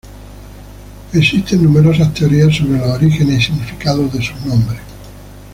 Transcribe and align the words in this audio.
Existen 1.13 1.61
numerosas 1.61 2.11
teorías 2.15 2.55
sobre 2.55 2.79
los 2.79 2.89
orígenes 2.89 3.37
y 3.37 3.41
significados 3.43 4.11
de 4.11 4.23
sus 4.23 4.43
nombres. 4.47 4.81